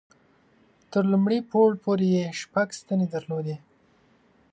[0.91, 3.57] تر لومړي پوړ پورې یې شپږ ستنې درلودې.